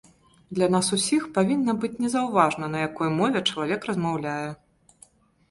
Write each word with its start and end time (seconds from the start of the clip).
Для 0.59 0.67
нас 0.75 0.87
усіх 0.97 1.27
павінна 1.35 1.75
быць 1.83 1.93
незаўважна, 2.05 2.71
на 2.77 2.81
якой 2.87 3.13
мове 3.19 3.45
чалавек 3.49 3.81
размаўляе. 3.93 4.49